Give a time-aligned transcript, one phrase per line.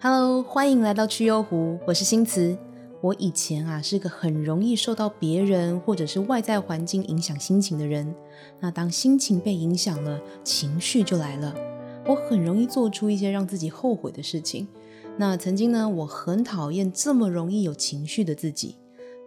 [0.00, 2.58] Hello，欢迎来到趣幽湖，我是新慈。
[3.00, 8.14] 我以前啊是个很容易受到别人或者是外在环境影响心情的人。
[8.60, 11.54] 那当心情被影响了，情绪就来了。
[12.06, 14.68] 我很容易做出一些让自己后悔的事情。
[15.16, 18.76] 那曾经呢，我很讨厌这么容易有情绪的自己。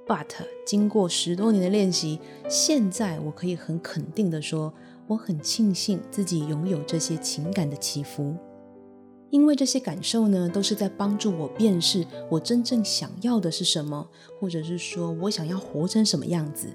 [0.05, 0.27] But
[0.65, 4.73] 经过十多年的练习，现在我可以很肯定的说，
[5.07, 8.35] 我很庆幸自己拥有这些情感的起伏。
[9.29, 14.07] 因为这些感受呢，都是在帮助我辨识我真正想要的是什么，
[14.39, 16.67] 或者是说我想要活成什么样子。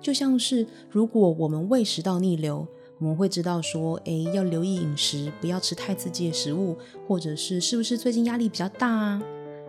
[0.00, 2.66] 就像是如果我们胃食道逆流，
[2.98, 6.76] 我们会知道说，哎，要留意饮食，不要吃太刺激的食物，
[7.08, 9.22] 或者是是不是最近压力比较大啊？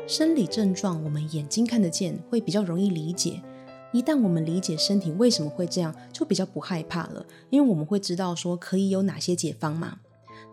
[0.05, 3.41] 生理症状我们眼睛看得见，会比较容易理解。
[3.91, 9.99] 一旦我们理解身体为什么会这样，就比较不害怕了，因为我们会知道说可以有哪些解方嘛。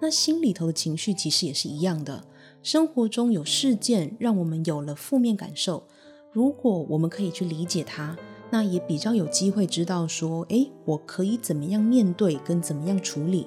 [0.01, 2.25] 那心里头的情绪其实也是一样的，
[2.63, 5.85] 生活中有事件让我们有了负面感受，
[6.33, 8.17] 如果我们可以去理解它，
[8.51, 13.47] 那也比较有机会知道说，诶，我可以怎么样面对跟怎么样处理。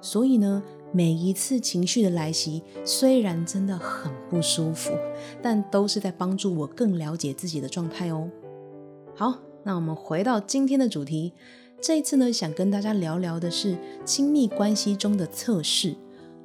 [0.00, 4.90] 所以呢，每一次情绪的来袭，虽然真的很不舒服，
[5.42, 8.28] 但都是在帮助我更了解自己的状态哦。
[9.16, 11.32] 好，那我们回到今天的主题。
[11.80, 15.94] 这一次呢，想跟大家聊聊的是亲密关系中的测试，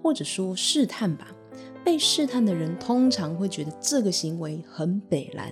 [0.03, 1.35] 或者说试探吧。
[1.83, 5.51] 被试探的人通常会觉得这个行为很北烂。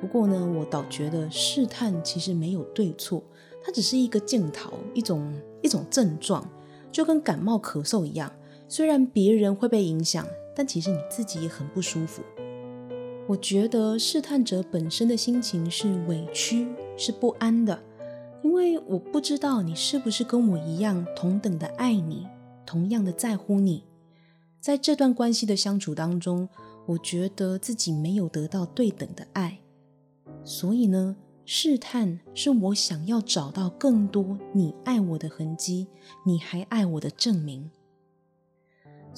[0.00, 3.20] 不过呢，我倒觉得试探其实没有对错，
[3.64, 6.48] 它只是一个镜头，一种一种症状，
[6.92, 8.32] 就跟感冒咳嗽一样。
[8.68, 12.22] 虽然别人会被影响，但其实你自己也很不舒服。
[13.30, 17.80] 我觉得试探者本身的心情是委屈，是不安的。
[18.42, 22.26] 因为我不知道你是不是跟我一样同等的爱你，
[22.66, 23.84] 同样的在乎你。
[24.58, 26.48] 在这段关系的相处当中，
[26.86, 29.60] 我觉得自己没有得到对等的爱，
[30.42, 35.86] 所以呢，试探是我想要找到更多你爱我的痕迹，
[36.26, 37.70] 你还爱我的证明。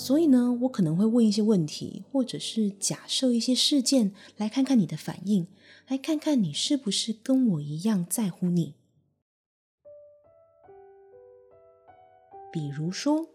[0.02, 5.46] 所以呢，我可能会问一些问题，或者是假设一些事件，来看看你的反应，
[5.86, 8.74] 来看看你是不是跟我一样在乎你。
[12.52, 13.28] 比如说，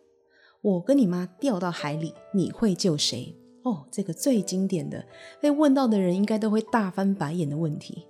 [0.60, 3.34] 我跟你妈掉到海里，你会救谁？
[3.64, 5.06] 哦，这个最经典的，
[5.40, 8.04] 被问到的人应该都会大翻白眼的问题。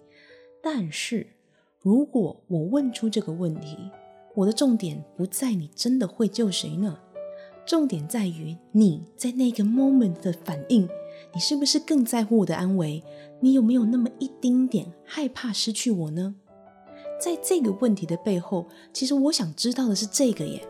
[0.63, 1.27] 但是，
[1.79, 3.77] 如果我问出这个问题，
[4.33, 6.97] 我的重点不在你真的会救谁呢？
[7.67, 10.87] 重点在于你在那个 moment 的反应，
[11.33, 13.03] 你是不是更在乎我的安危？
[13.41, 16.33] 你有没有那么一丁点害怕失去我呢？
[17.21, 20.65] 在这个问题的背后，其实我想知道的是这个耶。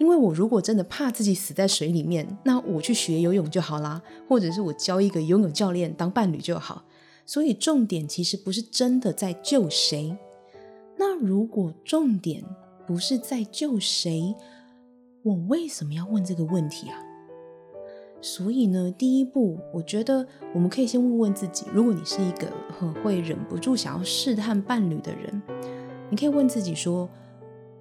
[0.00, 6.82] 因为我如果真的怕自己死在水里面，那我去学游泳就好啦，或者是我交一个游泳教练当伴侣就好。
[7.24, 10.16] 所以重点其实不是真的在救谁。
[10.96, 12.44] 那如果重点
[12.88, 14.34] 不是在救谁，
[15.24, 16.98] 我为什么要问这个问题啊？
[18.20, 22.46] 所以呢，第一步，我觉得我们可以先问问自己：如果你是一个
[22.78, 25.42] 很会忍不住想要试探伴侣的人，
[26.10, 27.08] 你可以问自己说。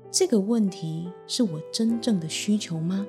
[0.10, 3.06] 这个问题是我真正的需求吗？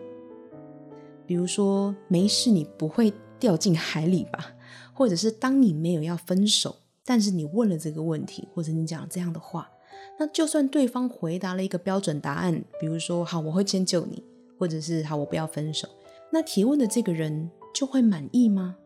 [1.26, 4.54] 比如说，没事，你不会掉进海里吧？
[4.94, 9.70] 或者是当你没有要分手，但是你问了这个问题，或者你讲这样的话，
[10.18, 14.22] 那就算对方回答了一个标准答案，比如说“好，我会先救你”，
[14.58, 15.88] 或者是“好，我不要分手”，
[16.32, 18.76] 那提问的这个人就会满意吗？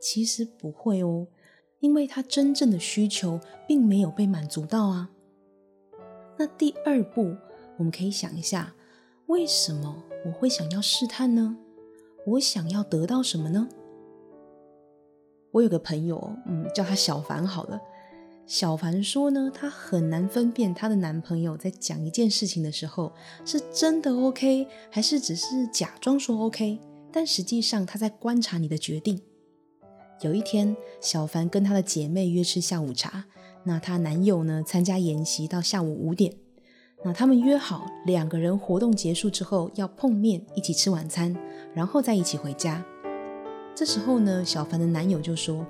[0.00, 1.26] 其实不会哦，
[1.80, 5.10] 因为他真正的需求并没有被满足到啊。
[6.36, 7.36] 那第二步。
[7.78, 8.74] 我们可以想一下，
[9.24, 11.56] 为什么我会想要试探呢？
[12.26, 13.66] 我想要得到什么呢？
[15.52, 17.80] 我有个朋友，嗯，叫他小凡好了。
[18.50, 23.12] 小凡说呢，她很难分辨她的男朋友在讲一件事情的时候，
[23.44, 26.80] 是真的 OK，还是只是假装说 OK，
[27.12, 29.22] 但实际上他在观察你的决定。
[30.22, 33.26] 有一天，小凡跟她的姐妹约吃下午茶，
[33.62, 36.34] 那她男友呢，参加研习到下午五点。
[37.04, 41.36] 那他们约好两个人活动结束之后要碰面，一起吃晚餐，
[41.72, 42.84] 然后再一起回家。
[43.76, 45.64] 这时候呢，小凡的男友就说：“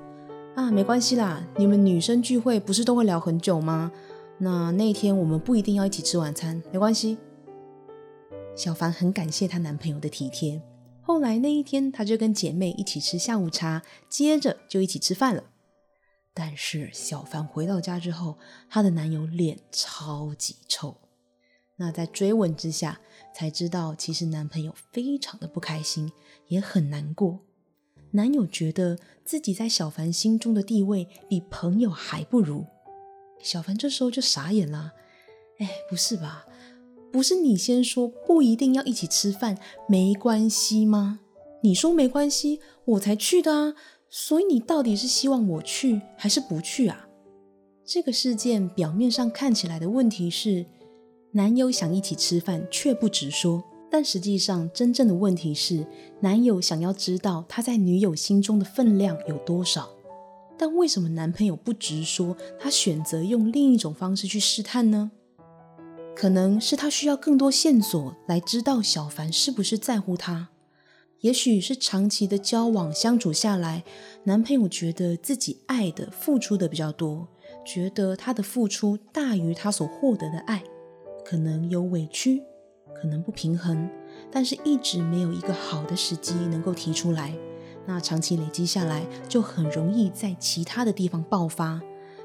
[0.56, 3.91] 啊，没关系啦，你们女生聚会不是都会聊很久吗？
[4.38, 7.19] 那那一天我们不一定要一起吃晚餐，没关系。”
[8.56, 10.61] 小凡很感谢她男朋友的体贴。
[11.02, 15.44] 后来那一天，她就跟姐妹一起吃下午茶，接着就一起吃饭了。
[16.35, 18.37] 但是小凡回到家之后，
[18.69, 20.97] 她的男友脸超级臭。
[21.76, 23.00] 那在追问之下，
[23.35, 26.12] 才知道其实男朋友非常的不开心，
[26.49, 27.41] 也很难过。
[28.12, 32.65] 男友觉得自己在小凡心中的地位比朋友还不如。
[33.41, 34.93] 小凡这时候就傻眼了，
[35.59, 36.47] 哎，不是吧？
[37.12, 39.59] 不是你先说不一定要一起吃饭，
[39.89, 41.21] 没关系吗？
[41.62, 43.75] 你说没关系，我才去的啊。
[44.09, 47.07] 所以你到底是希望我去还是不去啊？
[47.85, 50.67] 这个事件表面上看起来的问题是，
[51.33, 55.85] 男友想一起吃饭却不直说，但实际上真正的问题是，
[56.21, 59.91] 男友想要知道他在女友心中的分量有多少。
[60.57, 65.11] 但为什么男朋友不直说，他选择用另一种方式去试探呢？
[66.15, 70.51] 可能是他需要更多线索来知道小凡是不是在乎他。
[71.21, 73.85] 也许是长期的交往相处下来，
[74.25, 77.29] 男朋友觉得自己爱的、付出的比较多，
[77.65, 80.63] 觉得他的付出大于他所获得的爱，
[81.25, 82.43] 可能有委屈，
[83.00, 83.88] 可能不平衡，
[84.31, 87.35] 但是一直没有一个好的时机能够提出来。
[87.87, 91.81] 那长期累积下来，就很容易在其他的地方爆发，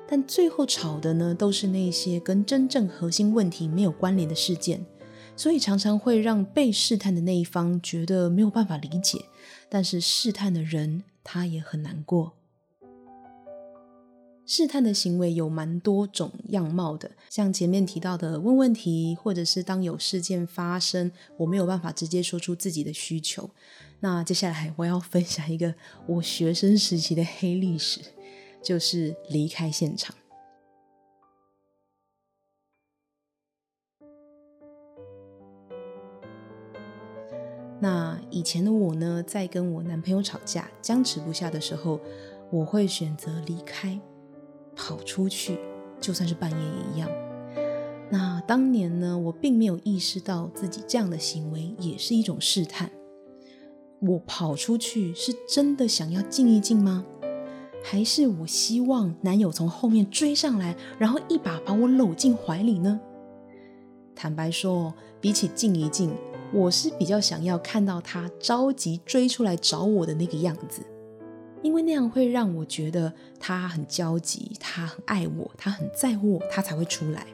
[0.07, 4.85] 但最后吵的呢，都是那些跟真正核心问题没有关联的事件。
[5.37, 9.25] 所以常常会让被试探的那一方觉得没有办法理解，
[9.67, 12.33] 但是试探的人他也很难过。
[14.47, 23.49] 试探的行为有蛮多种样貌的，像前面提到的问问题，或者是当有事件发生，我没有办法直接说出自己的需求。
[24.01, 25.73] 那接下来我要分享一个
[26.05, 28.01] 我学生时期的黑历史，
[28.61, 30.15] 就是离开现场。
[37.79, 41.99] 那以前的我呢，在跟我男朋友吵架、僵持不下的时候，
[42.51, 43.99] 我会选择离开，
[44.75, 45.59] 跑出去，
[45.99, 47.09] 就算是半夜也一样。
[48.09, 52.91] 那当年呢，我并没有意识到自己这样的行为也是一种试探。
[54.01, 57.05] 我跑出去是真的想要静一静吗？
[57.83, 62.99] 还是我希望男友从后面追上来，然后一把把我搂进怀里呢？
[64.15, 66.13] 坦白说，比起静一静。
[66.53, 70.83] 我是比较想要看到他着急追出来找我的那个样子，
[71.65, 77.25] 因为那样会让我觉得他很焦急，他很爱我，他很在乎我，他才会出来。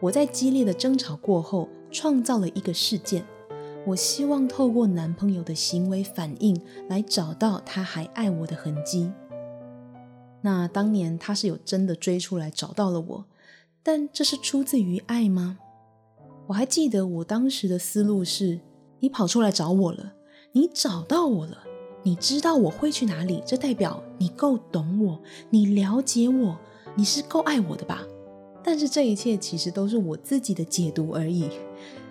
[0.00, 3.24] 我在激烈的争吵过后，创造了一个事件，
[3.86, 6.60] 我希望透过男朋友的行为反应
[6.90, 9.10] 来找到他还爱我的痕迹。
[10.42, 13.24] 那当年他是有真的追出来找到了我，
[13.82, 15.58] 但这是出自于爱吗？
[16.48, 18.60] 我还记得我当时的思路是：
[18.98, 20.12] 你跑出来找我了，
[20.52, 21.64] 你找到我了，
[22.02, 25.20] 你知道我会去哪里，这代表你够懂我，
[25.50, 26.58] 你了解我，
[26.94, 28.06] 你是够爱我的吧？
[28.62, 31.48] 但是这一切其实都是我自己的解读而已。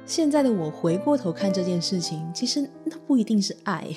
[0.05, 3.87] 现在的我回过头看这件事情，其实那不一定是爱。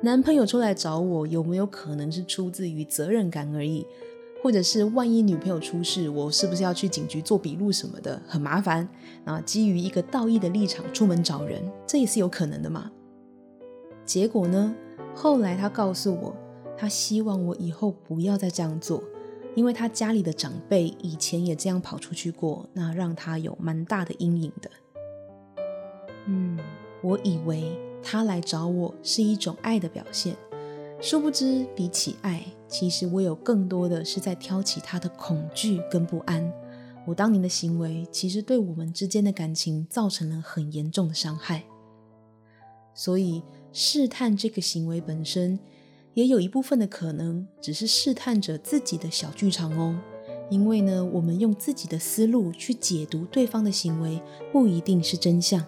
[0.00, 3.86] 男朋友出来找我，有没有可能是出自于责任感而已？
[4.42, 8.88] 或者是万一女朋友出事，我是不是要去警局做笔录什么的，很麻烦。
[9.24, 12.90] 啊，基于一个道义的立场出门找人，这也是有可能的嘛。
[14.04, 14.74] 结果呢，
[15.14, 16.34] 后来他告诉我，
[16.76, 19.02] 他希望我以后不要再这样做，
[19.54, 24.70] 因为他家里的长辈以前也这样跑出去过，那让他有蛮大的阴影的。
[26.26, 26.58] 嗯，
[27.02, 30.36] 我以为他来找我是一种爱的表现。
[31.00, 36.52] 殊不知，比起爱，其实我有更多的是在挑起他的恐惧跟不安。
[37.04, 41.64] 我当年的行为，其实对我们之间的感情造成了很严重的伤害。
[42.94, 43.42] 所以，
[43.72, 45.58] 试探这个行为本身，
[46.14, 49.98] 也有一部分的可能，只是试探着自己的小剧场哦。
[50.50, 54.20] 因为呢，我们用自己的思路去解读对方的行为，
[54.52, 55.64] 不一定是真相。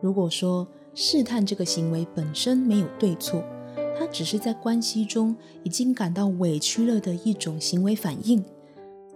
[0.00, 3.44] 如果说试探这个行为本身没有对错，
[3.98, 8.42] 它只是在关系中已经感到委屈了的一种行为反应，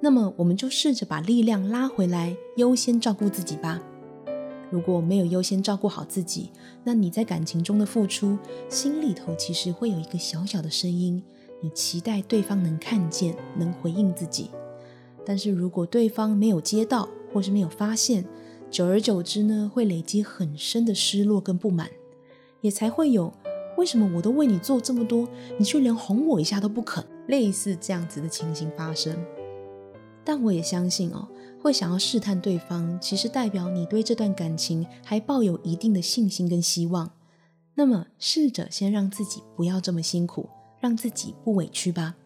[0.00, 3.82] 那么我们就试着把力量拉回来，优先照顾自己吧。
[4.70, 6.50] 如果没有优先照顾好自己，
[6.84, 11.22] 那你在感情中的付出，心里头其实会有一个小小的声音，
[11.60, 14.50] 你期待对方能看见，能回应自己。
[15.26, 18.24] 但是如果对方没有接到，或是没有发现，
[18.70, 21.90] 久而久之呢，会累积很深的失落跟不满，
[22.60, 23.32] 也才会有。
[23.76, 25.26] 为什么我都为你做这么多，
[25.58, 27.04] 你却连哄我一下都不肯？
[27.28, 29.16] 类似这样子的情形发生，
[30.24, 31.28] 但我也相信哦，
[31.60, 37.10] 会想要试探对方，其实代表你对这段感情还抱有一定的信心跟希望。
[37.74, 40.48] 那么，试着先让自己不要这么辛苦，
[40.80, 42.16] 让自己不委屈吧。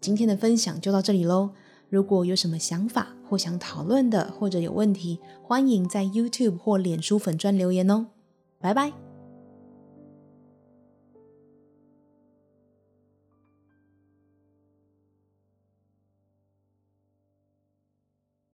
[0.00, 1.50] 今天的分享就到这里喽。
[1.88, 8.06] 如果有什么想法或想讨论的，或者有问题，欢迎在 YouTube 或脸书粉专留言哦。
[8.58, 9.05] 拜拜。